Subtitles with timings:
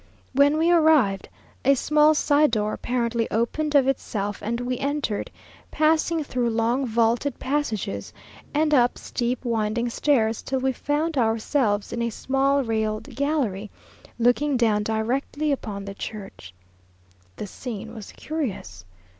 [0.33, 1.29] When we arrived,
[1.63, 5.29] a small side door apparently opened of itself, and we entered,
[5.69, 8.11] passing through long vaulted passages,
[8.51, 13.69] and up steep winding stairs, till we found ourselves in a small railed gallery,
[14.17, 16.51] looking down directly upon the church.
[17.35, 18.85] The scene was curious.